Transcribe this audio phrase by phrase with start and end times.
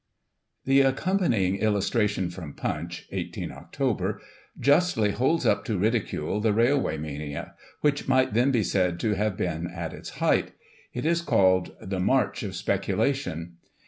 [0.65, 4.17] The accompanying illustration from Punch (i8 Oct.)
[4.59, 9.37] justly holds up to ridicule flie Railway Mania, which mighl then be said to have
[9.37, 10.53] been at its height.
[10.91, 13.57] It is called" The March OF Speculation.